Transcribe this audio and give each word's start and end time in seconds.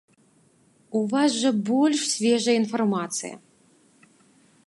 У 0.99 1.01
вас 1.11 1.31
жа 1.41 1.51
больш 1.69 1.99
свежая 2.15 2.57
інфармацыя! 2.63 3.35